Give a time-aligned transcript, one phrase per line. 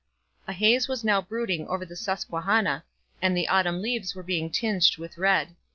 [0.47, 2.83] A haze was now brooding over the Susquehanna,
[3.21, 5.49] and the autumn leaves were being tinged with red.